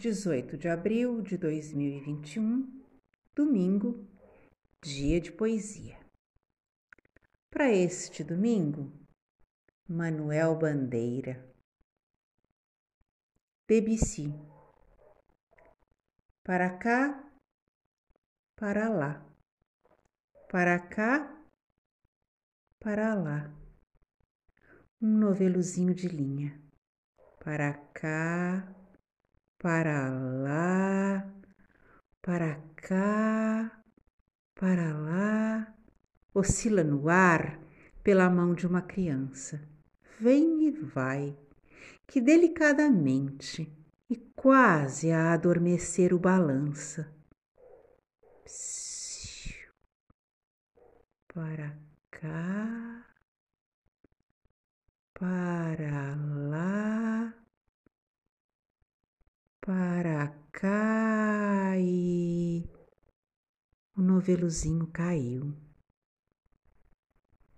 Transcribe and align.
18 0.00 0.56
de 0.56 0.66
abril 0.66 1.20
de 1.20 1.36
2021, 1.36 2.86
domingo, 3.34 4.08
dia 4.82 5.20
de 5.20 5.30
poesia. 5.30 6.00
Para 7.50 7.70
este 7.70 8.24
domingo, 8.24 8.90
Manuel 9.86 10.56
Bandeira. 10.56 11.54
Debussy. 13.68 14.32
Para 16.42 16.78
cá, 16.78 17.30
para 18.56 18.88
lá. 18.88 19.22
Para 20.50 20.78
cá, 20.78 21.44
para 22.78 23.14
lá. 23.14 23.54
Um 24.98 25.18
novelozinho 25.18 25.94
de 25.94 26.08
linha. 26.08 26.58
Para 27.44 27.74
cá, 27.92 28.79
para 29.60 30.08
lá, 30.08 31.30
para 32.22 32.58
cá, 32.76 33.84
para 34.54 34.96
lá, 34.96 35.74
oscila 36.32 36.82
no 36.82 37.10
ar 37.10 37.60
pela 38.02 38.30
mão 38.30 38.54
de 38.54 38.66
uma 38.66 38.80
criança. 38.80 39.60
Vem 40.18 40.66
e 40.66 40.70
vai, 40.70 41.36
que 42.06 42.22
delicadamente 42.22 43.70
e 44.08 44.16
quase 44.34 45.12
a 45.12 45.34
adormecer 45.34 46.14
o 46.14 46.18
balança. 46.18 47.14
Psiu, 48.42 49.72
para 51.34 51.76
cá, 52.10 53.06
para 55.12 56.14
lá 56.16 56.39
para 59.60 60.34
cá 60.52 61.74
e 61.78 62.64
o 63.94 64.00
novelozinho 64.00 64.86
caiu. 64.86 65.54